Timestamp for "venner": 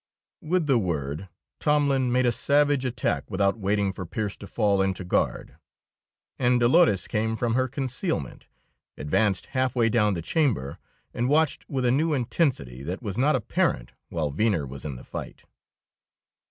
14.31-14.65